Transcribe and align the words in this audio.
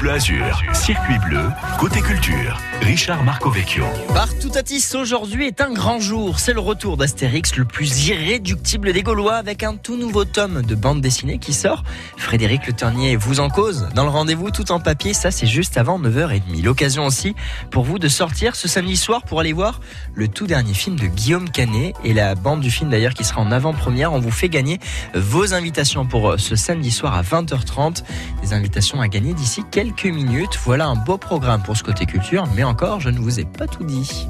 Bleu 0.00 0.12
Azur, 0.12 0.62
circuit 0.72 1.18
bleu, 1.18 1.50
côté 1.78 2.00
culture. 2.00 2.58
Richard 2.80 3.22
Marcovecchio. 3.22 3.84
Partout 4.14 4.50
à 4.54 4.62
Tis, 4.62 4.96
aujourd'hui 4.96 5.46
est 5.46 5.60
un 5.60 5.70
grand 5.70 6.00
jour. 6.00 6.40
C'est 6.40 6.54
le 6.54 6.60
retour 6.60 6.96
d'Astérix, 6.96 7.54
le 7.56 7.66
plus 7.66 8.08
irréductible 8.08 8.94
des 8.94 9.02
Gaulois, 9.02 9.34
avec 9.34 9.62
un 9.62 9.76
tout 9.76 9.96
nouveau 9.96 10.24
tome 10.24 10.62
de 10.62 10.74
bande 10.74 11.02
dessinée 11.02 11.38
qui 11.38 11.52
sort. 11.52 11.82
Frédéric 12.16 12.66
Le 12.66 12.72
Ternier 12.72 13.16
vous 13.16 13.38
en 13.38 13.50
cause. 13.50 13.88
Dans 13.94 14.04
le 14.04 14.10
rendez-vous 14.10 14.50
tout 14.50 14.72
en 14.72 14.80
papier, 14.80 15.12
ça 15.12 15.30
c'est 15.30 15.46
juste 15.46 15.76
avant 15.76 16.00
9h30. 16.00 16.64
L'occasion 16.64 17.04
aussi 17.04 17.34
pour 17.70 17.84
vous 17.84 17.98
de 17.98 18.08
sortir 18.08 18.56
ce 18.56 18.66
samedi 18.66 18.96
soir 18.96 19.22
pour 19.22 19.40
aller 19.40 19.52
voir 19.52 19.80
le 20.14 20.28
tout 20.28 20.46
dernier 20.46 20.74
film 20.74 20.96
de 20.96 21.06
Guillaume 21.06 21.50
Canet 21.50 21.94
et 22.02 22.14
la 22.14 22.34
bande 22.34 22.60
du 22.60 22.70
film 22.70 22.88
d'ailleurs 22.88 23.14
qui 23.14 23.24
sera 23.24 23.42
en 23.42 23.52
avant-première. 23.52 24.14
On 24.14 24.20
vous 24.20 24.30
fait 24.30 24.48
gagner 24.48 24.80
vos 25.14 25.52
invitations 25.52 26.06
pour 26.06 26.40
ce 26.40 26.56
samedi 26.56 26.90
soir 26.90 27.14
à 27.14 27.22
20h30. 27.22 28.02
Des 28.42 28.54
invitations 28.54 29.02
à 29.02 29.08
gagner 29.08 29.34
d'ici 29.34 29.62
quelques 29.70 29.89
minutes. 30.04 30.58
Voilà 30.64 30.86
un 30.86 30.94
beau 30.94 31.18
programme 31.18 31.62
pour 31.62 31.76
ce 31.76 31.82
côté 31.82 32.06
culture, 32.06 32.44
mais 32.54 32.64
encore, 32.64 33.00
je 33.00 33.10
ne 33.10 33.18
vous 33.18 33.40
ai 33.40 33.44
pas 33.44 33.66
tout 33.66 33.84
dit. 33.84 34.28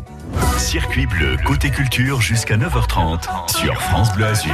Circuit 0.56 1.06
bleu, 1.06 1.36
côté 1.44 1.70
culture 1.70 2.20
jusqu'à 2.20 2.56
9h30 2.56 3.50
sur 3.58 3.80
France 3.80 4.12
Bleu 4.14 4.26
Azur. 4.26 4.52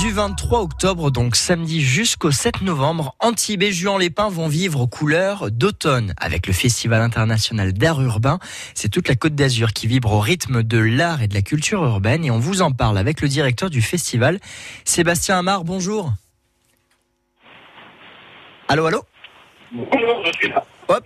Du 0.00 0.12
23 0.12 0.60
octobre, 0.60 1.10
donc 1.10 1.36
samedi 1.36 1.80
jusqu'au 1.80 2.30
7 2.30 2.62
novembre, 2.62 3.16
Antibes 3.20 3.62
et 3.62 3.72
Juan-les-Pins 3.72 4.28
vont 4.28 4.48
vivre 4.48 4.80
aux 4.80 4.86
couleurs 4.86 5.50
d'automne 5.50 6.14
avec 6.16 6.46
le 6.46 6.52
Festival 6.52 7.00
international 7.02 7.72
d'art 7.72 8.00
urbain. 8.00 8.38
C'est 8.74 8.88
toute 8.88 9.08
la 9.08 9.16
Côte 9.16 9.34
d'Azur 9.34 9.72
qui 9.72 9.86
vibre 9.86 10.12
au 10.12 10.20
rythme 10.20 10.62
de 10.62 10.78
l'art 10.78 11.22
et 11.22 11.28
de 11.28 11.34
la 11.34 11.42
culture 11.42 11.84
urbaine 11.84 12.24
et 12.24 12.30
on 12.30 12.38
vous 12.38 12.62
en 12.62 12.70
parle 12.70 12.98
avec 12.98 13.20
le 13.20 13.28
directeur 13.28 13.70
du 13.70 13.82
festival, 13.82 14.38
Sébastien 14.84 15.38
Amar. 15.38 15.64
Bonjour. 15.64 16.12
Allô, 18.68 18.86
allô? 18.86 19.04
Hop, 20.88 21.02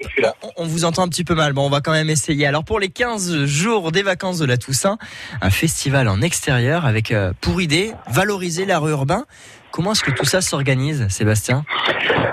on 0.56 0.66
vous 0.66 0.84
entend 0.84 1.02
un 1.02 1.08
petit 1.08 1.24
peu 1.24 1.34
mal. 1.34 1.52
Bon, 1.52 1.66
on 1.66 1.70
va 1.70 1.80
quand 1.80 1.92
même 1.92 2.10
essayer. 2.10 2.46
Alors 2.46 2.64
pour 2.64 2.80
les 2.80 2.88
15 2.88 3.44
jours 3.44 3.92
des 3.92 4.02
vacances 4.02 4.38
de 4.38 4.46
la 4.46 4.56
Toussaint, 4.56 4.98
un 5.40 5.50
festival 5.50 6.08
en 6.08 6.20
extérieur 6.20 6.84
avec 6.84 7.12
euh, 7.12 7.32
pour 7.40 7.60
idée 7.60 7.92
valoriser 8.10 8.66
l'art 8.66 8.86
urbain. 8.88 9.24
Comment 9.70 9.92
est-ce 9.92 10.02
que 10.02 10.10
tout 10.10 10.24
ça 10.24 10.40
s'organise, 10.40 11.06
Sébastien? 11.08 11.64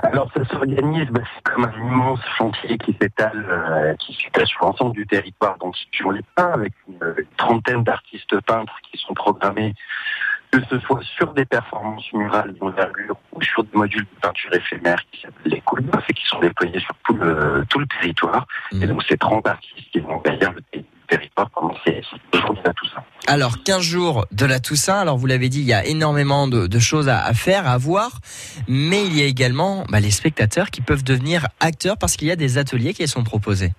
Alors 0.03 0.31
ça 0.33 0.45
s'organise, 0.45 1.07
bah, 1.11 1.21
c'est 1.35 1.53
comme 1.53 1.65
un 1.65 1.73
immense 1.77 2.21
chantier 2.37 2.77
qui 2.77 2.95
s'étale, 2.99 3.45
euh, 3.49 3.93
qui 3.95 4.15
s'étale 4.15 4.47
sur 4.47 4.65
l'ensemble 4.65 4.93
du 4.93 5.05
territoire. 5.05 5.57
Donc 5.59 5.75
sur 5.91 6.11
les 6.11 6.21
peints, 6.35 6.51
avec 6.53 6.73
une 6.87 7.15
trentaine 7.37 7.83
d'artistes 7.83 8.39
peintres 8.41 8.75
qui 8.89 8.97
sont 8.97 9.13
programmés 9.13 9.73
que 10.51 10.59
ce 10.69 10.79
soit 10.79 11.01
sur 11.17 11.33
des 11.33 11.45
performances 11.45 12.11
murales 12.13 12.53
d'envergure 12.59 13.17
ou 13.33 13.41
sur 13.41 13.63
des 13.63 13.77
modules 13.77 14.03
de 14.15 14.19
peinture 14.21 14.53
éphémère 14.53 14.99
qui 15.11 15.21
s'appellent 15.21 15.51
les 15.51 15.61
coups 15.61 15.83
et 16.09 16.13
qui 16.13 16.25
sont 16.27 16.39
déployés 16.39 16.79
sur 16.79 16.95
tout 17.05 17.13
le, 17.15 17.65
tout 17.69 17.79
le 17.79 17.87
territoire. 17.99 18.45
Mhm. 18.71 18.83
Et 18.83 18.87
donc, 18.87 19.03
c'est 19.09 19.17
30 19.19 19.45
artistes 19.47 19.91
qui 19.91 19.99
vont 19.99 20.21
derrière 20.23 20.53
le 20.53 20.61
ter- 20.71 20.83
territoire 21.07 21.49
pendant 21.51 21.75
ces 21.85 22.01
jours 22.33 22.53
de 22.53 22.71
tout 22.71 22.87
ça. 22.87 23.03
Alors 23.27 23.63
15 23.63 23.81
jours 23.81 24.25
de 24.31 24.45
la 24.45 24.59
Toussaint. 24.59 24.99
Alors 24.99 25.17
vous 25.17 25.27
l'avez 25.27 25.49
dit, 25.49 25.59
il 25.59 25.65
y 25.65 25.73
a 25.73 25.85
énormément 25.85 26.47
de, 26.47 26.67
de 26.67 26.79
choses 26.79 27.09
à, 27.09 27.23
à 27.23 27.33
faire, 27.33 27.67
à 27.67 27.77
voir, 27.77 28.11
mais 28.67 29.05
il 29.05 29.17
y 29.17 29.21
a 29.21 29.25
également 29.25 29.85
bah, 29.89 29.99
les 29.99 30.11
spectateurs 30.11 30.69
qui 30.71 30.81
peuvent 30.81 31.03
devenir 31.03 31.47
acteurs 31.59 31.97
parce 31.97 32.15
qu'il 32.17 32.27
y 32.27 32.31
a 32.31 32.35
des 32.35 32.57
ateliers 32.57 32.93
qui 32.93 33.07
sont 33.07 33.23
proposés. 33.23 33.73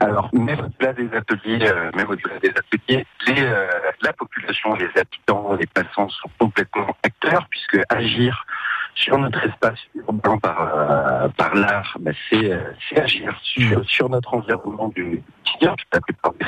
Alors, 0.00 0.28
même 0.32 0.60
au-delà 0.60 0.92
des 0.92 1.12
ateliers, 1.16 1.66
euh, 1.66 1.90
même 1.94 2.08
au-delà 2.08 2.38
des 2.38 2.50
ateliers, 2.50 3.06
les, 3.26 3.42
euh, 3.42 3.66
la 4.02 4.12
population, 4.12 4.74
les 4.74 4.88
habitants, 4.96 5.54
les 5.54 5.66
passants 5.66 6.08
sont 6.08 6.30
complètement 6.38 6.96
acteurs, 7.02 7.46
puisque 7.50 7.78
agir 7.88 8.46
sur 8.94 9.18
notre 9.18 9.44
espace 9.44 9.78
urbain 9.94 10.38
par, 10.38 10.60
euh, 10.60 11.28
par 11.36 11.54
l'art, 11.54 11.96
bah, 12.00 12.12
c'est, 12.30 12.50
euh, 12.50 12.72
c'est 12.88 12.98
agir 12.98 13.38
sur, 13.42 13.88
sur 13.88 14.08
notre 14.08 14.34
environnement 14.34 14.88
du 14.88 15.22
quotidien. 15.44 15.76
La 15.92 16.00
plupart 16.00 16.32
des 16.32 16.46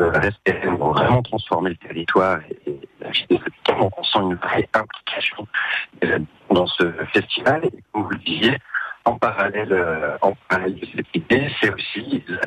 euh, 0.00 0.10
restent 0.10 0.38
pérennes, 0.44 0.76
vont 0.76 0.92
vraiment 0.92 1.22
transformer 1.22 1.70
le 1.70 1.76
territoire 1.76 2.38
et, 2.48 2.70
et 2.70 2.80
la 3.00 3.10
vie 3.10 3.26
des 3.28 3.36
habitants. 3.36 3.78
Donc, 3.80 3.98
on 3.98 4.04
sent 4.04 4.18
une 4.18 4.34
vraie 4.36 4.68
implication 4.72 5.46
dans 6.50 6.66
ce 6.66 6.92
festival. 7.12 7.64
Et 7.64 7.82
comme 7.92 8.04
vous 8.04 8.10
le 8.10 8.18
disiez, 8.18 8.56
en 9.04 9.18
parallèle, 9.18 9.72
euh, 9.72 10.16
en 10.22 10.34
parallèle 10.48 10.78
de 10.78 10.86
cette 10.94 11.14
idée, 11.14 11.50
c'est 11.60 11.72
aussi 11.72 12.22
la 12.28 12.40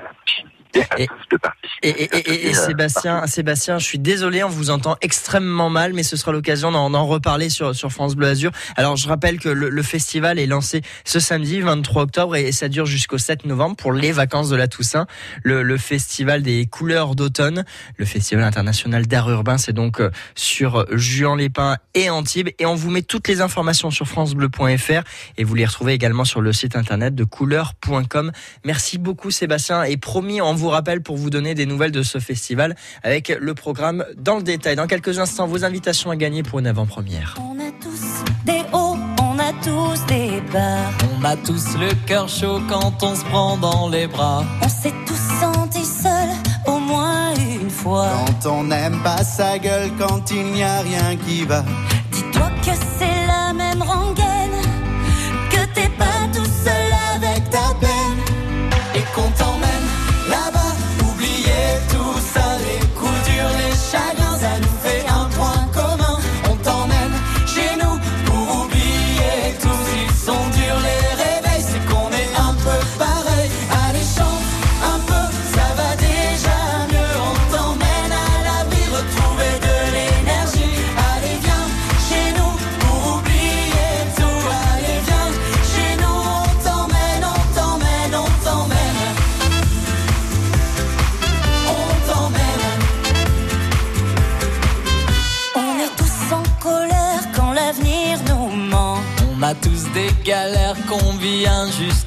Et- 0.98 1.08
tous 1.08 1.36
de 1.36 1.38
participer. 1.38 1.88
Et, 1.88 1.90
et- 1.90 2.18
et- 2.18 2.30
et- 2.34 2.50
et 2.50 2.54
Sébastien, 2.54 3.28
Sébastien, 3.28 3.78
je 3.80 3.86
suis 3.86 4.00
désolé, 4.00 4.44
on 4.44 4.50
vous 4.50 4.70
entend 4.70 4.96
extrêmement 5.02 5.70
mal, 5.70 5.94
mais 5.94 6.04
ce 6.04 6.16
sera 6.18 6.32
l'occasion 6.32 6.72
d'en 6.72 7.06
reparler 7.06 7.50
sur, 7.50 7.76
sur 7.76 7.92
France 7.92 8.16
Bleu 8.16 8.28
Azur. 8.28 8.52
Alors, 8.76 8.96
je 8.96 9.08
rappelle 9.08 9.40
que 9.40 9.50
le, 9.50 9.70
le 9.70 9.84
festival 9.84 10.40
est 10.40 10.46
lancé 10.46 10.82
ce 11.06 11.20
samedi 11.20 11.60
23 11.62 12.04
octobre 12.04 12.36
et 12.36 12.52
ça 12.52 12.70
dure 12.70 12.86
jusqu'au 12.86 13.18
7 13.18 13.46
novembre 13.46 13.76
pour 13.76 13.92
les 13.94 14.12
vacances 14.12 14.50
de 14.50 14.56
la 14.56 14.68
Toussaint. 14.68 15.08
Le, 15.44 15.62
le 15.64 15.78
festival 15.78 16.42
des 16.42 16.66
couleurs 16.66 17.16
d'automne, 17.16 17.66
le 17.98 18.06
festival 18.06 18.44
international 18.44 19.06
d'art 19.08 19.30
urbain, 19.30 19.58
c'est 19.58 19.74
donc 19.74 20.00
euh, 20.00 20.10
sur 20.36 20.86
Juan-les-Pins 20.92 21.78
et 21.94 22.10
Antibes. 22.10 22.50
Et 22.60 22.66
on 22.66 22.76
vous 22.76 22.90
met 22.92 23.02
toutes 23.02 23.28
les 23.28 23.42
informations 23.42 23.92
sur 23.92 24.08
francebleu.fr 24.08 25.04
et 25.38 25.44
vous 25.44 25.56
les 25.56 25.66
retrouvez 25.66 25.94
également 25.94 26.26
sur 26.26 26.42
le 26.42 26.54
site 26.54 26.76
internet 26.76 27.16
de 27.16 27.24
couleurs.com. 27.24 28.32
Merci 28.66 28.98
beaucoup 28.98 29.32
Sébastien 29.32 29.84
et 29.84 29.98
promis 29.98 30.42
on 30.42 30.54
vous 30.54 30.63
rappelle 30.70 31.02
pour 31.02 31.18
vous 31.18 31.30
donner 31.30 31.56
des 31.56 31.66
nouvelles 31.66 31.92
de 31.92 32.04
ce 32.04 32.20
festival 32.20 32.76
avec 33.04 33.30
le 33.30 33.54
programme 33.54 34.06
dans 34.18 34.38
le 34.38 34.44
détail. 34.44 34.76
Dans 34.76 34.88
quelques 34.88 35.20
instants, 35.20 35.48
vos 35.48 35.66
invitations 35.66 36.12
à 36.12 36.16
gagner 36.16 36.44
pour 36.44 36.60
une 36.60 36.68
avant-première. 36.68 37.36
On 37.40 37.60
a 37.60 37.72
tous 37.82 38.24
des 38.46 38.62
hauts, 38.74 38.98
on 39.22 39.40
a 39.40 39.54
tous 39.64 40.06
des 40.08 40.42
bas. 40.52 40.78
On 41.18 41.24
a 41.24 41.36
tous 41.38 41.78
le 41.78 41.90
cœur 42.06 42.28
chaud 42.30 42.60
quand 42.70 43.04
on 43.04 43.16
se 43.16 43.24
prend 43.26 43.58
dans 43.58 43.90
les 43.90 44.08
bras. 44.08 44.44
On 44.62 44.70
s'est 44.70 44.94
tous 45.06 45.40
sentis 45.40 45.86
seuls 45.86 46.36
au 46.68 46.80
moins 46.80 47.34
une 47.36 47.70
fois. 47.70 48.10
Quand 48.42 48.50
on 48.50 48.64
n'aime 48.66 49.02
pas 49.04 49.24
sa 49.24 49.58
gueule, 49.58 49.92
quand 49.98 50.32
il 50.32 50.46
n'y 50.54 50.64
a 50.64 50.82
rien 50.82 51.16
qui 51.16 51.44
va. 51.46 51.64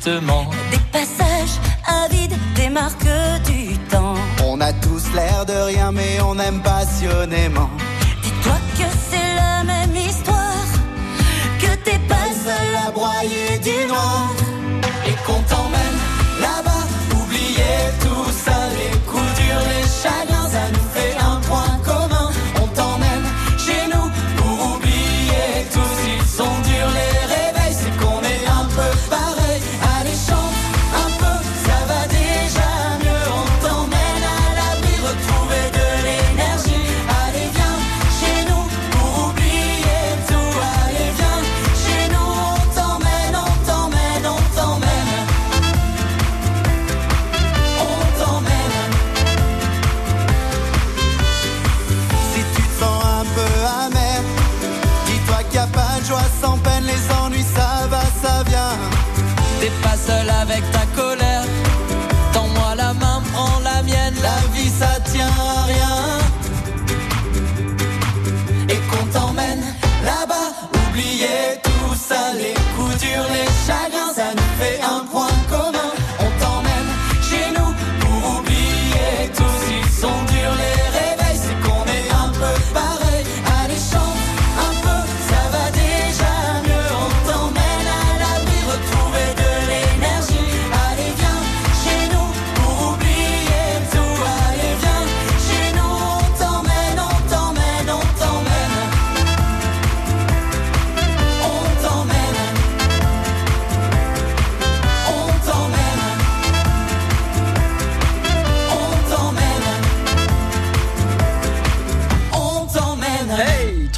Des 0.07 0.79
passages 0.93 1.59
avides, 1.85 2.37
des 2.55 2.69
marques 2.69 3.09
du 3.45 3.77
temps. 3.91 4.15
On 4.45 4.61
a 4.61 4.73
tous 4.75 5.13
l'air 5.17 5.45
de 5.45 5.53
rien, 5.53 5.91
mais 5.91 6.21
on 6.21 6.39
aime 6.39 6.63
passionnément. 6.63 7.69
Dis-toi 8.23 8.53
que 8.79 8.89
c'est 9.11 9.35
la 9.35 9.65
même 9.65 9.97
histoire, 9.97 10.69
que 11.59 11.75
t'es 11.83 11.99
pas 12.07 12.29
seul 12.45 12.87
à 12.87 12.93
broyer 12.93 13.59
du 13.59 13.89
noir. 13.89 14.46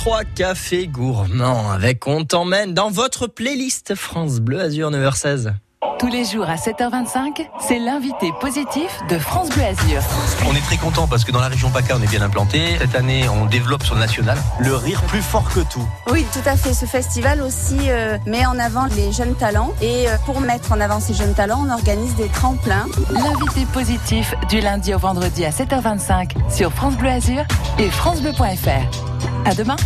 3 0.08 0.24
cafés 0.24 0.86
gourmands 0.86 1.70
avec 1.70 2.06
On 2.06 2.24
t'emmène 2.24 2.72
dans 2.72 2.88
votre 2.88 3.26
playlist 3.26 3.94
France 3.94 4.40
Bleu 4.40 4.58
Azur 4.58 4.90
9h16. 4.90 5.52
Tous 5.98 6.06
les 6.06 6.24
jours 6.24 6.48
à 6.48 6.54
7h25, 6.54 7.48
c'est 7.60 7.80
l'invité 7.80 8.32
positif 8.40 9.00
de 9.08 9.18
France 9.18 9.48
Bleu 9.48 9.64
Azur. 9.64 10.00
On 10.48 10.54
est 10.54 10.60
très 10.60 10.76
content 10.76 11.08
parce 11.08 11.24
que 11.24 11.32
dans 11.32 11.40
la 11.40 11.48
région 11.48 11.70
PACA, 11.70 11.96
on 11.98 12.02
est 12.02 12.06
bien 12.08 12.22
implanté. 12.22 12.76
Cette 12.78 12.94
année, 12.94 13.28
on 13.28 13.46
développe 13.46 13.82
sur 13.82 13.96
le 13.96 14.00
national. 14.00 14.38
Le 14.60 14.76
rire 14.76 15.02
plus 15.08 15.20
fort 15.20 15.52
que 15.52 15.58
tout. 15.60 15.84
Oui, 16.12 16.24
tout 16.32 16.48
à 16.48 16.56
fait. 16.56 16.72
Ce 16.72 16.86
festival 16.86 17.42
aussi 17.42 17.76
euh, 17.88 18.16
met 18.26 18.46
en 18.46 18.60
avant 18.60 18.86
les 18.86 19.10
jeunes 19.10 19.34
talents. 19.34 19.74
Et 19.82 20.08
euh, 20.08 20.16
pour 20.24 20.40
mettre 20.40 20.70
en 20.70 20.80
avant 20.80 21.00
ces 21.00 21.14
jeunes 21.14 21.34
talents, 21.34 21.64
on 21.66 21.72
organise 21.72 22.14
des 22.14 22.28
tremplins. 22.28 22.86
L'invité 23.10 23.66
positif 23.72 24.34
du 24.48 24.60
lundi 24.60 24.94
au 24.94 24.98
vendredi 24.98 25.44
à 25.44 25.50
7h25 25.50 26.30
sur 26.48 26.72
France 26.72 26.96
Bleu 26.96 27.10
Azur 27.10 27.42
et 27.80 27.90
FranceBleu.fr. 27.90 29.48
À 29.48 29.54
demain. 29.54 29.76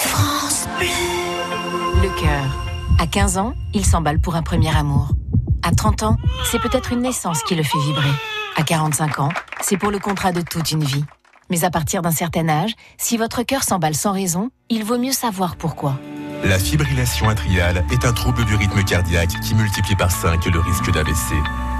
France 0.00 0.66
Bleu. 0.78 0.86
Le 2.02 2.20
cœur. 2.20 2.65
À 2.98 3.06
15 3.06 3.38
ans, 3.38 3.54
il 3.74 3.84
s'emballe 3.84 4.20
pour 4.20 4.36
un 4.36 4.42
premier 4.42 4.74
amour. 4.74 5.10
À 5.62 5.70
30 5.72 6.02
ans, 6.02 6.16
c'est 6.44 6.60
peut-être 6.60 6.92
une 6.92 7.02
naissance 7.02 7.42
qui 7.42 7.54
le 7.54 7.62
fait 7.62 7.78
vibrer. 7.78 8.12
À 8.56 8.62
45 8.62 9.20
ans, 9.20 9.32
c'est 9.60 9.76
pour 9.76 9.90
le 9.90 9.98
contrat 9.98 10.32
de 10.32 10.40
toute 10.40 10.70
une 10.70 10.84
vie. 10.84 11.04
Mais 11.50 11.64
à 11.64 11.70
partir 11.70 12.02
d'un 12.02 12.10
certain 12.10 12.48
âge, 12.48 12.72
si 12.98 13.16
votre 13.16 13.42
cœur 13.42 13.62
s'emballe 13.62 13.94
sans 13.94 14.12
raison, 14.12 14.50
il 14.70 14.84
vaut 14.84 14.98
mieux 14.98 15.12
savoir 15.12 15.56
pourquoi. 15.56 15.98
La 16.44 16.58
fibrillation 16.58 17.28
atriale 17.28 17.84
est 17.92 18.04
un 18.04 18.12
trouble 18.12 18.44
du 18.44 18.54
rythme 18.54 18.82
cardiaque 18.84 19.40
qui 19.42 19.54
multiplie 19.54 19.96
par 19.96 20.10
5 20.10 20.44
le 20.46 20.60
risque 20.60 20.90
d'AVC. 20.92 21.34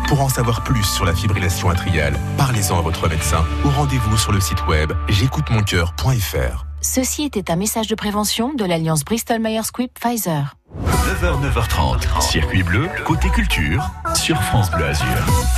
Pour 0.09 0.21
en 0.21 0.29
savoir 0.29 0.63
plus 0.63 0.85
sur 0.85 1.05
la 1.05 1.15
fibrillation 1.15 1.69
atriale, 1.69 2.19
parlez-en 2.37 2.79
à 2.79 2.83
votre 2.83 3.09
médecin 3.09 3.45
ou 3.65 3.71
rendez-vous 3.71 4.17
sur 4.17 4.33
le 4.33 4.41
site 4.41 4.67
web 4.67 4.93
j'écoutemoncoeur.fr. 5.09 6.67
Ceci 6.81 7.25
était 7.25 7.51
un 7.51 7.57
message 7.57 7.89
de 7.89 7.95
prévention 7.95 8.55
de 8.55 8.65
l'alliance 8.65 9.05
Bristol-Myers 9.05 9.65
Squibb 9.65 9.91
Pfizer. 9.93 10.55
9h, 10.75 11.41
9h30, 11.53 12.21
circuit 12.21 12.65
bleu, 12.65 12.89
côté 13.05 13.29
culture, 13.31 13.89
sur 14.17 14.43
France 14.43 14.71
Bleu 14.73 14.87
Azur. 14.87 15.07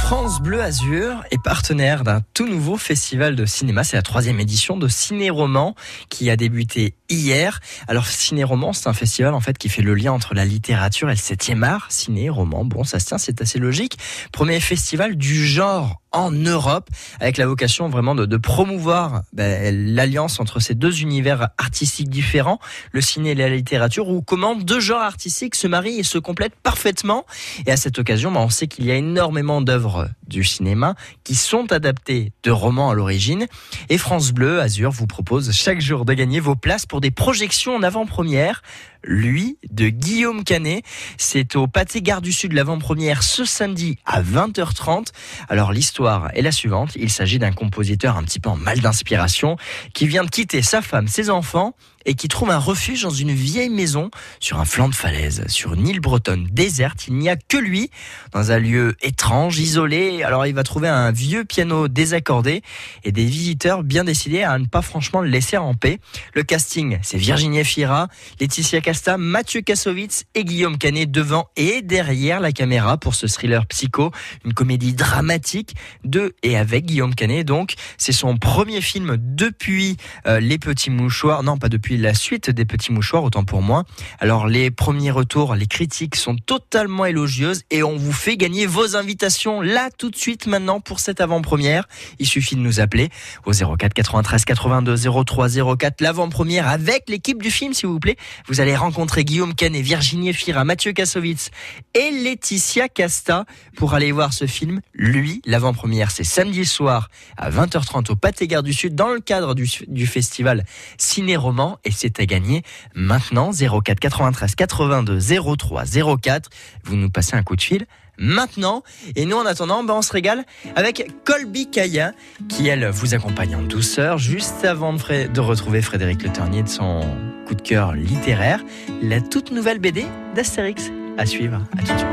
France 0.03 0.41
Bleu 0.41 0.61
Azur 0.61 1.25
est 1.31 1.43
partenaire 1.43 2.05
d'un 2.05 2.21
tout 2.35 2.47
nouveau 2.47 2.77
festival 2.77 3.35
de 3.35 3.47
cinéma. 3.47 3.85
C'est 3.85 3.97
la 3.97 4.03
troisième 4.03 4.39
édition 4.39 4.77
de 4.77 4.87
Ciné 4.87 5.31
Roman 5.31 5.75
qui 6.11 6.29
a 6.29 6.37
débuté 6.37 6.95
hier. 7.09 7.61
Alors 7.89 8.07
Ciné 8.07 8.45
Roman, 8.45 8.75
c'est 8.75 8.89
un 8.89 8.93
festival 8.93 9.33
en 9.33 9.41
fait 9.41 9.57
qui 9.57 9.71
fait 9.71 9.83
le 9.83 9.95
lien 9.95 10.13
entre 10.13 10.35
la 10.35 10.45
littérature 10.45 11.09
et 11.09 11.15
le 11.15 11.19
7e 11.19 11.63
art. 11.63 11.87
Ciné 11.89 12.29
Roman, 12.29 12.65
bon 12.65 12.85
ça 12.85 13.01
se 13.01 13.07
tient, 13.07 13.19
c'est 13.19 13.41
assez 13.41 13.59
logique. 13.59 13.97
Premier 14.33 14.61
festival 14.61 15.17
du 15.17 15.47
genre 15.47 16.03
en 16.13 16.31
Europe, 16.31 16.89
avec 17.21 17.37
la 17.37 17.47
vocation 17.47 17.89
vraiment 17.89 18.15
de, 18.15 18.37
promouvoir 18.37 19.23
ben, 19.33 19.95
l'alliance 19.95 20.41
entre 20.41 20.59
ces 20.59 20.75
deux 20.75 21.03
univers 21.03 21.49
artistiques 21.59 22.09
différents, 22.09 22.59
le 22.93 23.01
ciné 23.01 23.33
et 23.33 23.35
la 23.35 23.51
littérature, 23.51 24.09
où 24.09 24.23
comment 24.23 24.55
deux 24.55 24.81
genres 24.81 24.98
artistiques 25.03 25.55
se 25.55 25.67
marient 25.67 25.99
et 25.99 26.03
se 26.03 26.19
complètent 26.19 26.57
parfaitement. 26.63 27.27
Et 27.67 27.73
à 27.73 27.77
cette 27.77 27.99
occasion, 27.99 28.31
ben, 28.31 28.41
on 28.41 28.49
sait 28.49 28.67
qu'il 28.67 28.85
y 28.85 28.91
a 28.91 28.95
énormément 28.95 29.61
d'œuvres 29.61 30.09
du 30.27 30.45
cinéma 30.45 30.95
qui 31.25 31.35
sont 31.35 31.73
adaptées 31.73 32.33
de 32.43 32.51
romans 32.51 32.91
à 32.91 32.95
l'origine. 32.95 33.47
Et 33.89 33.99
France 33.99 34.33
Bleu 34.33 34.61
Azur 34.61 34.91
vous 34.91 35.07
propose 35.07 35.53
chaque 35.53 35.81
jour 35.81 36.05
de 36.05 36.15
gagner 36.15 36.41
vos 36.41 36.57
places 36.57 36.87
pour 36.87 37.01
des 37.01 37.11
projections 37.11 37.75
en 37.75 37.83
avant-première 37.83 38.63
lui, 39.05 39.59
de 39.71 39.89
Guillaume 39.89 40.45
Canet. 40.45 40.85
C'est 41.17 41.57
au 41.57 41.67
Pâté 41.67 42.03
Gare 42.03 42.23
du 42.23 42.33
Sud 42.33 42.53
l'avant-première 42.53 43.23
ce 43.23 43.45
samedi 43.45 43.99
à 44.05 44.23
20h30. 44.23 45.09
Alors 45.49 45.73
l'histoire 45.73 46.31
est 46.35 46.43
la 46.43 46.53
suivante. 46.53 46.93
Il 46.97 47.11
s'agit 47.11 47.39
d'un 47.39 47.53
compositeur 47.53 48.17
un 48.17 48.23
petit 48.23 48.41
peu 48.41 48.51
en 48.51 48.57
mal 48.57 48.81
d'inspiration 48.81 49.57
qui 49.95 50.07
vient 50.07 50.25
de 50.25 50.31
quitter 50.31 50.63
sa 50.63 50.83
femme, 50.83 51.09
ses 51.09 51.31
enfants 51.31 51.75
et 52.09 52.15
qui 52.15 52.29
trouve 52.29 52.51
un 52.51 52.59
refuge 52.59 53.03
dans 53.03 53.11
une 53.11 53.33
vieille 53.33 53.69
maison 53.69 54.11
sur 54.41 54.59
un 54.59 54.65
flanc 54.65 54.89
de 54.89 54.95
falaise, 54.95 55.45
sur 55.49 55.75
une 55.75 55.87
île 55.87 56.01
bretonne 56.01 56.49
déserte. 56.51 57.07
Il 57.07 57.15
n'y 57.15 57.29
a 57.29 57.37
que 57.37 57.59
lui, 57.59 57.91
dans 58.33 58.51
un 58.51 58.59
lieu 58.59 58.97
étrange, 59.03 59.59
isolé. 59.59 60.23
Alors 60.23 60.47
il 60.47 60.55
va 60.55 60.63
trouver 60.63 60.89
un 60.89 61.13
vieux 61.13 61.45
piano 61.45 61.87
désaccordé 61.87 62.63
et 63.05 63.13
des 63.13 63.27
visiteurs 63.27 63.83
bien 63.83 64.05
décidés 64.05 64.43
à 64.43 64.59
ne 64.59 64.65
pas 64.65 64.81
franchement 64.81 65.21
le 65.21 65.29
laisser 65.29 65.59
en 65.59 65.75
paix. 65.75 66.01
Le 66.33 66.45
casting, 66.45 66.99
c'est 67.03 67.19
Virginie 67.19 67.63
Fira, 67.63 68.09
Laetitia 68.41 68.81
Casta, 68.89 69.19
Mathieu 69.19 69.61
Kassovitz 69.61 70.25
et 70.35 70.45
Guillaume 70.45 70.79
Canet 70.79 71.11
devant 71.11 71.51
et 71.57 71.83
derrière 71.83 72.41
la 72.41 72.53
caméra 72.53 72.97
pour 72.97 73.15
ce 73.15 73.27
thriller 73.27 73.67
psycho, 73.67 74.13
une 74.47 74.55
comédie 74.55 74.95
dramatique 74.95 75.75
de 76.05 76.35
et 76.43 76.57
avec 76.57 76.87
Guillaume 76.87 77.15
Canet. 77.15 77.47
Donc 77.47 77.75
c'est 77.99 78.13
son 78.13 78.39
premier 78.39 78.81
film 78.81 79.19
depuis 79.21 79.99
euh, 80.27 80.41
Les 80.41 80.57
Petits 80.57 80.89
Mouchoirs, 80.89 81.43
non 81.43 81.59
pas 81.59 81.69
depuis 81.69 81.99
la 81.99 82.15
suite 82.15 82.49
des 82.49 82.65
Petits 82.65 82.91
Mouchoirs, 82.91 83.25
autant 83.25 83.45
pour 83.45 83.61
moi. 83.61 83.85
Alors 84.21 84.47
les 84.47 84.71
premiers 84.71 85.11
retours, 85.11 85.55
les 85.55 85.67
critiques 85.67 86.17
sont 86.17 86.37
totalement 86.37 87.05
élogieuses 87.05 87.65
et 87.71 87.83
on 87.83 87.95
vous 87.95 88.15
fait 88.15 88.39
gagner 88.39 88.65
vos 88.65 88.97
invitations 88.97 89.61
là 89.61 89.91
tout 89.99 90.09
de 90.09 90.17
suite 90.17 90.47
maintenant 90.47 90.81
pour 90.81 91.01
cette 91.01 91.21
avant-première. 91.21 91.87
Il 92.21 92.27
suffit 92.27 92.57
de 92.57 92.63
nous 92.63 92.81
appeler 92.81 93.11
au 93.45 93.53
04 93.53 93.93
93 93.93 94.47
82 94.47 94.97
03 95.27 95.77
04 95.77 96.01
l'avant-première 96.01 96.67
avec 96.67 97.11
l'équipe 97.11 97.43
du 97.43 97.51
film 97.51 97.75
s'il 97.75 97.91
vous 97.91 98.01
plaît. 98.01 98.17
Vous 98.47 98.63
allez 98.63 98.78
rencontrer 98.79 99.25
Guillaume 99.25 99.55
Canet, 99.55 99.83
Virginie 99.83 100.33
Fira, 100.33 100.65
Mathieu 100.65 100.93
Kassovitz 100.93 101.51
et 101.95 102.11
Laetitia 102.11 102.89
Casta 102.89 103.45
pour 103.77 103.95
aller 103.95 104.13
voir 104.13 104.33
ce 104.33 104.47
film. 104.47 104.81
Lui, 104.95 105.43
l'avant-première, 105.45 106.11
c'est 106.11 106.25
samedi 106.25 106.65
soir 106.65 107.11
à 107.37 107.51
20h30 107.51 108.11
au 108.11 108.17
Pâté 108.17 108.47
du 108.47 108.73
Sud 108.73 108.95
dans 108.95 109.09
le 109.09 109.21
cadre 109.21 109.55
du, 109.55 109.69
du 109.89 110.07
festival 110.07 110.65
Ciné-Roman 110.97 111.79
et 111.85 111.91
c'est 111.91 112.19
à 112.21 112.27
gagner 112.27 112.63
maintenant 112.95 113.51
04 113.53 114.01
93 114.01 114.55
82 114.55 115.19
03 115.57 115.85
04. 116.21 116.51
Vous 116.85 116.97
nous 116.97 117.11
passez 117.11 117.37
un 117.37 117.43
coup 117.43 117.57
de 117.57 117.63
fil 117.63 117.87
maintenant. 118.19 118.83
Et 119.17 119.25
nous, 119.25 119.37
en 119.37 119.47
attendant, 119.47 119.83
ben, 119.83 119.95
on 119.95 120.03
se 120.03 120.13
régale 120.13 120.45
avec 120.77 121.07
Colby 121.25 121.71
Kaya, 121.71 122.13
qui, 122.49 122.69
elle, 122.69 122.89
vous 122.89 123.15
accompagne 123.15 123.57
en 123.57 123.63
douceur, 123.63 124.19
juste 124.19 124.65
avant 124.65 124.93
de, 124.93 125.41
retrouver 125.41 125.83
Frédéric 125.83 126.23
Le 126.23 126.31
Ternier 126.31 126.63
de 126.63 126.69
son 126.69 127.01
coup 127.47 127.55
de 127.55 127.63
cœur 127.63 127.95
littéraire, 127.95 128.63
la 129.03 129.21
toute 129.21 129.53
nouvelle 129.53 129.79
BD 129.79 130.05
d'Astérix. 130.35 130.91
À 131.17 131.27
suivre. 131.27 131.61
À 131.77 131.83
tout 131.83 131.93
de 131.95 131.99
suite. 131.99 132.09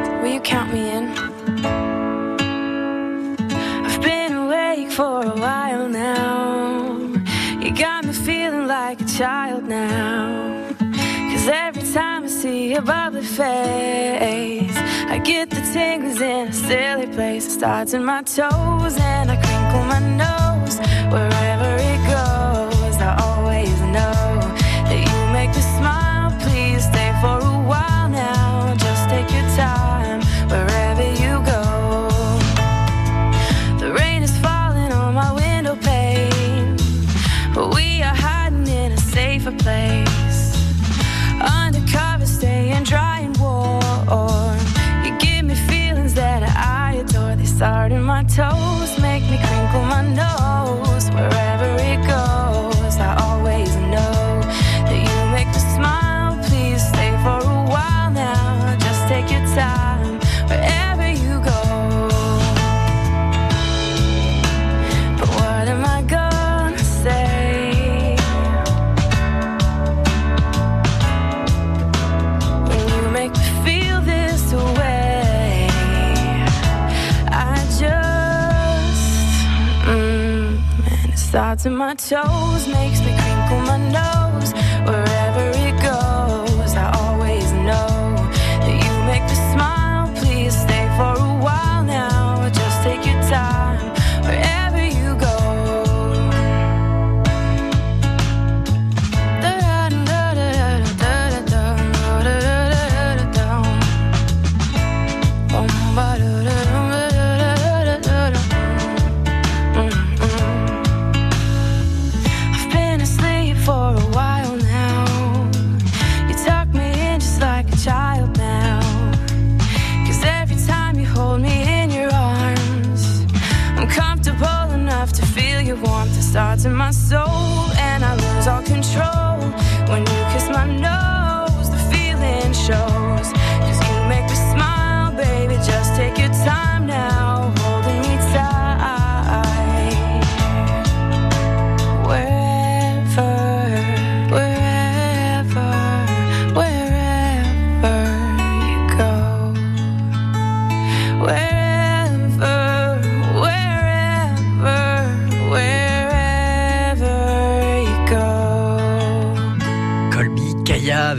I 12.45 12.49
your 12.49 12.81
bubbly 12.83 13.23
face, 13.23 14.77
I 15.09 15.19
get 15.23 15.49
the 15.49 15.61
tingles 15.73 16.21
in 16.21 16.49
a 16.49 16.53
silly 16.53 17.07
place. 17.07 17.47
It 17.47 17.51
starts 17.51 17.93
in 17.93 18.05
my 18.05 18.21
toes 18.21 18.97
and 18.99 19.31
I 19.31 19.37
crinkle 19.45 19.83
my 19.93 19.99
nose. 20.23 20.77
Wherever 21.11 21.75
it 21.91 22.01
goes, 22.05 22.97
I 23.01 23.17
always 23.19 23.79
know 23.95 24.39
that 24.87 24.99
you 25.07 25.33
make 25.33 25.55
me 25.55 25.63
smile. 25.79 26.31
Please 26.41 26.83
stay 26.85 27.11
for 27.19 27.39
a 27.39 27.57
while 27.67 28.09
now. 28.09 28.75
Just 28.75 29.09
take 29.09 29.31
your 29.31 29.49
time 29.55 30.21
wherever 30.47 31.03
you 31.23 31.41
go. 31.53 31.63
The 33.79 33.91
rain 33.91 34.21
is 34.21 34.37
falling 34.37 34.91
on 34.91 35.15
my 35.15 35.31
window 35.33 35.75
pane, 35.77 36.77
but 37.55 37.73
we 37.73 38.03
are 38.03 38.13
hiding 38.13 38.67
in 38.67 38.91
a 38.91 38.97
safer 38.97 39.51
place. 39.51 40.04
Starts 81.35 81.65
in 81.65 81.75
my 81.75 81.93
toes, 81.95 82.65
makes 82.65 83.01
me 83.01 83.11
crinkle 83.19 83.59
my 83.67 83.75
nose. 83.99 84.53
Wherever 84.87 85.49
it 85.67 85.74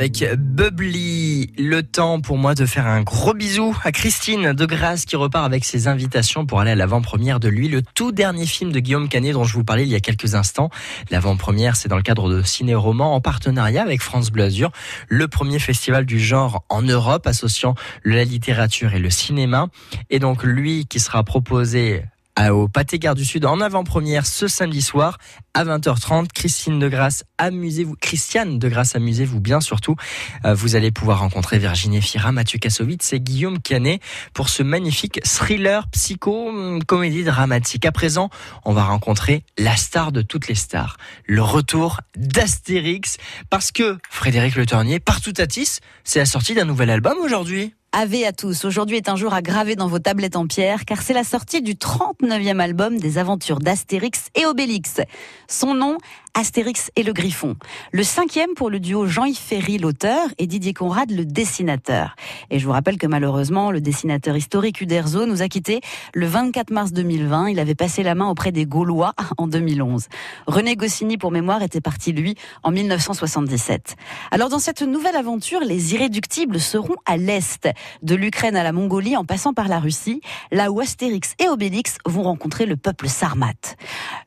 avec 0.07 0.39
Bubbly. 0.39 1.51
Le 1.59 1.83
temps 1.83 2.21
pour 2.21 2.39
moi 2.39 2.55
de 2.55 2.65
faire 2.65 2.87
un 2.87 3.03
gros 3.03 3.35
bisou 3.35 3.77
à 3.83 3.91
Christine 3.91 4.53
de 4.53 4.65
Grasse 4.65 5.05
qui 5.05 5.17
repart 5.17 5.45
avec 5.45 5.65
ses 5.65 5.89
invitations 5.89 6.47
pour 6.47 6.61
aller 6.61 6.71
à 6.71 6.75
l'avant-première 6.77 7.41
de 7.41 7.49
lui, 7.49 7.69
le 7.69 7.83
tout 7.83 8.13
dernier 8.13 8.47
film 8.47 8.71
de 8.71 8.79
Guillaume 8.79 9.09
Canet 9.09 9.33
dont 9.33 9.43
je 9.43 9.55
vous 9.55 9.65
parlais 9.65 9.83
il 9.83 9.89
y 9.89 9.97
a 9.97 10.01
quelques 10.01 10.37
instants. 10.37 10.71
L'avant-première, 11.11 11.75
c'est 11.75 11.89
dans 11.89 11.97
le 11.97 12.05
cadre 12.05 12.31
de 12.31 12.41
Ciné-Roman 12.41 13.17
en 13.17 13.21
partenariat 13.21 13.83
avec 13.83 14.01
France 14.01 14.31
Bleu 14.31 14.45
Azur, 14.45 14.71
le 15.09 15.27
premier 15.27 15.59
festival 15.59 16.07
du 16.07 16.21
genre 16.21 16.65
en 16.69 16.83
Europe 16.83 17.27
associant 17.27 17.75
la 18.05 18.23
littérature 18.23 18.95
et 18.95 19.01
le 19.01 19.11
cinéma. 19.11 19.67
Et 20.09 20.21
donc 20.21 20.45
lui 20.45 20.87
qui 20.87 21.01
sera 21.01 21.25
proposé 21.25 22.05
au 22.51 22.69
Pâté 22.69 22.99
Gare 22.99 23.15
du 23.15 23.25
Sud 23.25 23.45
en 23.47 23.61
avant-première 23.61 24.27
ce 24.27 24.47
samedi 24.47 24.83
soir 24.83 25.19
à 25.55 25.65
20h30. 25.65 26.29
Christine 26.35 26.79
de 26.79 26.89
Grasse, 26.89 27.25
amusez-vous. 27.39 27.97
Christiane 27.97 28.59
de 28.59 28.69
Grasse, 28.69 28.95
amusez-vous 28.95 29.41
bien 29.41 29.61
surtout. 29.61 29.97
Euh, 30.45 30.55
vous 30.55 30.77
allez 30.77 30.91
pouvoir 30.91 31.21
rencontrer 31.21 31.59
Virginie 31.59 32.03
Fira, 32.03 32.33
Mathieu 32.33 32.59
Kassovitz 32.59 33.13
et 33.13 33.21
Guillaume 33.21 33.59
Canet 33.59 34.01
pour 34.35 34.49
ce 34.51 34.63
magnifique 34.63 35.21
thriller 35.25 35.89
psycho 35.89 36.49
hum, 36.49 36.85
comédie 36.85 37.25
dramatique. 37.25 37.87
À 37.87 37.93
présent, 37.93 38.29
on 38.65 38.73
va 38.73 38.85
rencontrer 38.85 39.43
la 39.57 39.77
star 39.77 40.13
de 40.13 40.23
toutes 40.23 40.49
les 40.49 40.55
stars, 40.55 40.99
le 41.25 41.43
retour 41.43 42.01
d'Astérix 42.17 43.17
parce 43.49 43.73
que 43.73 43.99
Frédéric 44.11 44.57
Le 44.57 44.67
Tornier, 44.67 45.01
partout 45.01 45.33
à 45.39 45.47
Tis, 45.47 45.81
c'est 46.05 46.19
la 46.19 46.27
sortie 46.27 46.55
d'un 46.55 46.67
nouvel 46.67 46.91
album 46.91 47.17
aujourd'hui. 47.23 47.75
Ave 47.99 48.25
à 48.27 48.33
tous. 48.33 48.67
Aujourd'hui 48.67 48.99
est 48.99 49.09
un 49.09 49.17
jour 49.17 49.33
à 49.33 49.41
graver 49.41 49.75
dans 49.75 49.87
vos 49.87 49.99
tablettes 49.99 50.37
en 50.37 50.47
pierre 50.47 50.85
car 50.85 51.01
c'est 51.01 51.15
la 51.15 51.25
sortie 51.25 51.63
du 51.63 51.77
39e 51.77 52.61
album 52.61 52.99
des 52.99 53.17
aventures 53.17 53.59
d'Astérix 53.59 54.29
et 54.35 54.45
Obélix. 54.45 55.01
Son 55.49 55.73
nom, 55.73 55.97
Astérix 56.39 56.91
et 56.97 57.03
le 57.03 57.15
Griffon. 57.15 57.57
Le 57.93 58.03
cinquième 58.03 58.53
pour 58.55 58.69
le 58.69 58.79
duo 58.79 59.07
Jean-Yves 59.07 59.39
Ferry, 59.39 59.79
l'auteur, 59.79 60.29
et 60.37 60.47
Didier 60.47 60.75
Conrad, 60.75 61.11
le 61.11 61.25
dessinateur. 61.25 62.15
Et 62.51 62.59
je 62.59 62.67
vous 62.67 62.73
rappelle 62.73 62.99
que 62.99 63.07
malheureusement, 63.07 63.71
le 63.71 63.81
dessinateur 63.81 64.37
historique 64.37 64.83
Uderzo 64.83 65.25
nous 65.25 65.41
a 65.41 65.49
quittés 65.49 65.81
le 66.13 66.27
24 66.27 66.71
mars 66.73 66.93
2020. 66.93 67.49
Il 67.49 67.59
avait 67.59 67.75
passé 67.75 68.03
la 68.03 68.15
main 68.15 68.29
auprès 68.29 68.53
des 68.53 68.67
Gaulois 68.67 69.15
en 69.39 69.47
2011. 69.47 70.09
René 70.47 70.77
Goscinny, 70.77 71.17
pour 71.17 71.31
mémoire, 71.31 71.63
était 71.63 71.81
parti, 71.81 72.13
lui, 72.13 72.35
en 72.63 72.71
1977. 72.71 73.97
Alors 74.31 74.51
dans 74.51 74.59
cette 74.59 74.83
nouvelle 74.83 75.17
aventure, 75.17 75.61
les 75.61 75.95
irréductibles 75.95 76.61
seront 76.61 76.97
à 77.07 77.17
l'Est, 77.17 77.67
de 78.03 78.15
l'Ukraine 78.15 78.57
à 78.57 78.63
la 78.63 78.73
Mongolie 78.73 79.17
en 79.17 79.25
passant 79.25 79.55
par 79.55 79.69
la 79.69 79.79
Russie, 79.79 80.21
là 80.53 80.71
où 80.71 80.81
Astérix 80.81 81.33
et 81.39 81.49
Obélix 81.49 81.97
vont 82.05 82.25
rencontrer 82.25 82.67
le 82.67 82.77
peuple 82.77 83.09
sarmate. 83.09 83.79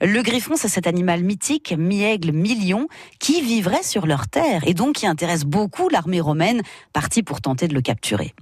Le 0.02 0.24
griffon, 0.24 0.56
c'est 0.56 0.70
cet 0.70 0.88
animal 0.88 1.24
mythique, 1.24 1.76
mi-aigle, 2.00 2.32
mi-lion, 2.32 2.88
qui 3.20 3.42
vivrait 3.42 3.84
sur 3.84 4.06
leur 4.06 4.28
terre 4.28 4.62
et 4.66 4.74
donc 4.74 4.96
qui 4.96 5.08
intéresse 5.08 5.44
beaucoup 5.44 5.90
l'armée 5.90 6.22
romaine, 6.22 6.62
partie 6.94 7.24
pour 7.24 7.42
tenter 7.42 7.68
de 7.68 7.74
le 7.74 7.82
capturer. 7.82 8.34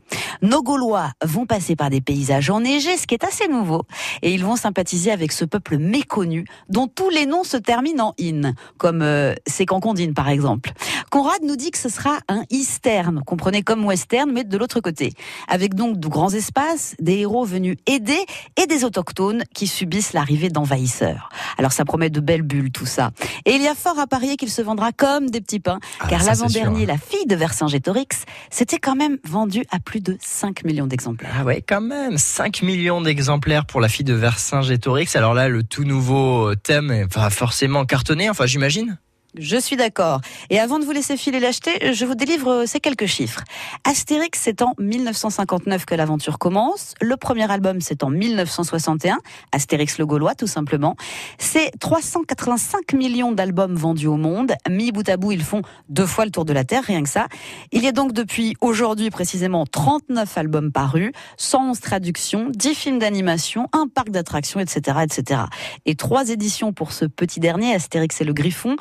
Nos 0.42 0.62
Gaulois 0.62 1.12
vont 1.24 1.46
passer 1.46 1.76
par 1.76 1.90
des 1.90 2.02
paysages 2.02 2.50
enneigés, 2.50 2.98
ce 2.98 3.08
qui 3.08 3.16
est 3.16 3.24
assez 3.24 3.48
nouveau, 3.48 3.84
et 4.22 4.34
ils 4.34 4.44
vont 4.44 4.56
sympathiser 4.56 5.12
avec 5.12 5.32
ce 5.32 5.46
peuple 5.46 5.78
méconnu, 5.78 6.46
dont 6.70 6.88
tous 6.88 7.10
les 7.10 7.26
noms 7.26 7.44
se 7.44 7.58
terminent 7.58 8.10
en 8.10 8.14
in, 8.22 8.54
comme 8.78 9.02
euh, 9.02 9.34
c'est 9.48 9.66
Cancondine 9.66 10.14
par 10.14 10.30
exemple. 10.30 10.72
Conrad 11.10 11.42
nous 11.44 11.56
dit 11.56 11.72
que 11.72 11.78
ce 11.78 11.90
sera 11.90 12.20
un 12.28 12.44
eastern, 12.50 13.24
comprenez 13.24 13.64
comme 13.64 13.86
western, 13.86 14.32
mais 14.32 14.44
de 14.44 14.58
l'autre 14.58 14.82
côté, 14.82 15.14
avec 15.48 15.74
donc 15.74 16.00
de 16.00 16.08
grands 16.08 16.34
espaces, 16.34 16.96
des 17.00 17.20
héros 17.20 17.46
venus 17.46 17.78
aider 17.86 18.20
et 18.62 18.68
des 18.68 18.84
autochtones 18.84 19.44
qui 19.54 19.68
subissent 19.68 20.14
l'arrivée 20.14 20.50
d'envahisseurs. 20.50 21.30
Alors 21.58 21.72
ça 21.72 21.86
promet 21.86 22.10
de 22.10 22.20
belles 22.20 22.44
bulles 22.44 22.72
tout 22.72 22.86
ça. 22.86 23.12
Et 23.48 23.56
il 23.56 23.62
y 23.62 23.68
a 23.70 23.76
fort 23.76 23.98
à 23.98 24.08
parier 24.08 24.36
qu'il 24.36 24.50
se 24.52 24.62
vendra 24.62 24.92
comme 24.92 25.30
des 25.30 25.40
petits 25.40 25.62
pains, 25.62 25.80
Ah, 26.02 26.08
car 26.10 26.22
l'avant-dernier, 26.26 26.84
hein. 26.84 26.88
la 26.88 26.98
fille 26.98 27.26
de 27.28 27.36
Vercingétorix, 27.36 28.26
c'était 28.50 28.78
quand 28.78 28.96
même 28.98 29.20
vendu 29.24 29.64
à 29.72 29.80
plus 29.80 30.02
de 30.02 30.18
5 30.20 30.66
millions 30.66 30.86
d'exemplaires. 30.86 31.32
Ah 31.40 31.46
ouais, 31.46 31.62
quand 31.66 31.80
même, 31.80 32.18
5 32.18 32.62
millions 32.62 33.00
d'exemplaires 33.00 33.66
pour 33.66 33.80
la 33.80 33.88
fille 33.88 34.04
de 34.04 34.14
Vercingétorix. 34.14 35.16
Alors 35.16 35.34
là, 35.34 35.48
le 35.48 35.64
tout 35.64 35.86
nouveau 35.86 36.56
thème 36.56 37.08
va 37.10 37.30
forcément 37.30 37.86
cartonner, 37.86 38.30
enfin 38.30 38.46
j'imagine. 38.46 38.98
Je 39.36 39.58
suis 39.58 39.76
d'accord. 39.76 40.22
Et 40.50 40.58
avant 40.58 40.80
de 40.80 40.86
vous 40.86 40.94
laisser 40.94 41.18
filer 41.18 41.42
l'acheter, 41.42 41.94
je 41.94 42.06
vous 42.06 42.16
délivre 42.16 42.50
euh, 42.50 42.66
ces 42.66 42.80
quelques 42.80 43.08
chiffres. 43.08 43.44
Astérix, 43.84 44.40
c'est 44.42 44.62
en 44.62 44.74
1959 44.80 45.86
que 45.86 45.96
l'aventure 45.96 46.40
commence. 46.40 46.94
Le 47.02 47.18
premier 47.18 47.52
album, 47.52 47.82
c'est 47.82 48.04
en 48.04 48.10
1961. 48.10 49.20
Astérix 49.52 49.98
le 49.98 50.06
Gaulois, 50.06 50.34
tout 50.34 50.48
simplement. 50.48 50.96
C'est 51.40 51.72
385 51.78 52.94
millions 52.94 53.34
d'albums 53.34 53.76
vendus 53.76 54.08
au 54.08 54.16
monde. 54.16 54.54
Mis 54.70 54.94
bout 54.94 55.08
à 55.10 55.18
bout, 55.18 55.34
ils 55.34 55.44
font 55.44 55.62
deux 55.90 56.06
fois 56.06 56.24
le 56.24 56.32
tour 56.32 56.46
de 56.46 56.54
la 56.54 56.64
Terre, 56.64 56.84
rien 56.84 57.04
que 57.04 57.10
ça. 57.10 57.28
Il 57.74 57.84
y 57.84 57.88
a 57.88 57.92
donc 57.92 58.14
depuis 58.14 58.56
aujourd'hui 58.62 59.10
précisément 59.10 59.66
39 59.66 60.38
albums 60.38 60.72
parus, 60.72 61.12
111 61.36 61.80
traductions, 61.82 62.50
10 62.50 62.76
films 62.76 63.00
d'animation, 63.00 63.68
un 63.74 63.88
parc 63.88 64.10
d'attractions, 64.10 64.62
etc., 64.62 65.00
etc. 65.04 65.42
Et 65.86 65.96
trois 65.96 66.30
éditions 66.30 66.72
pour 66.72 66.94
ce 66.94 67.04
petit 67.04 67.42
dernier, 67.42 67.76
Astérix 67.76 68.22
et 68.22 68.24
le 68.24 68.34
Griffon, 68.34 68.78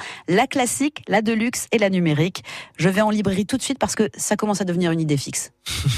classique, 0.47 1.03
la 1.09 1.23
deluxe 1.23 1.67
et 1.73 1.79
la 1.79 1.91
numérique. 1.91 2.45
Je 2.77 2.89
vais 2.89 3.01
en 3.01 3.11
librairie 3.11 3.47
tout 3.47 3.57
de 3.57 3.63
suite 3.63 3.79
parce 3.79 3.95
que 3.95 4.11
ça 4.17 4.37
commence 4.37 4.61
à 4.61 4.65
devenir 4.65 4.91
une 4.91 5.01
idée 5.01 5.17
fixe. 5.17 5.53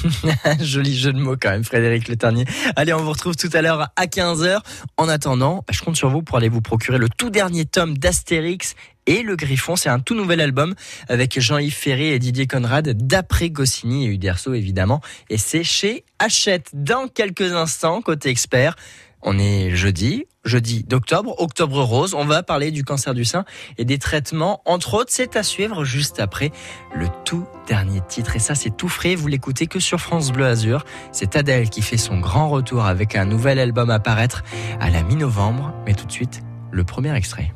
Joli 0.60 0.96
jeu 0.96 1.12
de 1.12 1.18
mots 1.18 1.36
quand 1.40 1.50
même, 1.50 1.64
Frédéric 1.64 2.08
Le 2.08 2.16
Ternier. 2.16 2.44
Allez, 2.76 2.92
on 2.92 3.02
vous 3.02 3.12
retrouve 3.12 3.36
tout 3.36 3.50
à 3.52 3.62
l'heure 3.62 3.88
à 3.96 4.06
15h. 4.06 4.60
En 4.96 5.08
attendant, 5.08 5.56
bah, 5.56 5.72
je 5.72 5.82
compte 5.82 5.96
sur 5.96 6.10
vous 6.10 6.22
pour 6.22 6.36
aller 6.36 6.48
vous 6.48 6.60
procurer 6.60 6.98
le 6.98 7.08
tout 7.08 7.30
dernier 7.30 7.64
tome 7.64 7.96
d'Astérix 7.98 8.74
et 9.06 9.22
le 9.22 9.36
Griffon. 9.36 9.76
C'est 9.76 9.88
un 9.88 10.00
tout 10.00 10.14
nouvel 10.14 10.40
album 10.40 10.74
avec 11.08 11.40
Jean-Yves 11.40 11.74
Ferré 11.74 12.14
et 12.14 12.18
Didier 12.18 12.46
Conrad, 12.46 12.88
d'après 13.06 13.50
Goscinny 13.50 14.06
et 14.06 14.08
Uderso 14.08 14.54
évidemment. 14.54 15.00
Et 15.30 15.38
c'est 15.38 15.64
chez 15.64 16.04
Hachette. 16.18 16.70
Dans 16.74 17.08
quelques 17.08 17.52
instants, 17.52 18.02
côté 18.02 18.28
expert, 18.28 18.76
on 19.22 19.38
est 19.38 19.74
jeudi, 19.74 20.26
jeudi 20.48 20.82
d'octobre, 20.82 21.34
octobre 21.38 21.80
rose. 21.82 22.14
On 22.14 22.24
va 22.24 22.42
parler 22.42 22.72
du 22.72 22.82
cancer 22.82 23.14
du 23.14 23.24
sein 23.24 23.44
et 23.78 23.84
des 23.84 23.98
traitements. 23.98 24.62
Entre 24.64 24.94
autres, 24.94 25.10
c'est 25.12 25.36
à 25.36 25.42
suivre 25.42 25.84
juste 25.84 26.18
après 26.18 26.50
le 26.94 27.06
tout 27.24 27.46
dernier 27.68 28.00
titre. 28.08 28.34
Et 28.34 28.40
ça, 28.40 28.54
c'est 28.54 28.76
tout 28.76 28.88
frais. 28.88 29.14
Vous 29.14 29.28
l'écoutez 29.28 29.66
que 29.66 29.78
sur 29.78 30.00
France 30.00 30.32
Bleu 30.32 30.46
Azur. 30.46 30.84
C'est 31.12 31.36
Adèle 31.36 31.70
qui 31.70 31.82
fait 31.82 31.96
son 31.96 32.18
grand 32.18 32.48
retour 32.48 32.84
avec 32.84 33.14
un 33.14 33.24
nouvel 33.24 33.58
album 33.58 33.90
à 33.90 34.00
paraître 34.00 34.42
à 34.80 34.90
la 34.90 35.02
mi-novembre. 35.02 35.72
Mais 35.86 35.94
tout 35.94 36.06
de 36.06 36.12
suite, 36.12 36.42
le 36.72 36.84
premier 36.84 37.14
extrait. 37.14 37.52